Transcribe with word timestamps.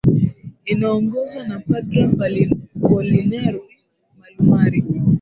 inaongozwa 0.65 1.47
na 1.47 1.59
padra 1.59 2.05
polineri 2.87 3.61
malumari 4.19 4.81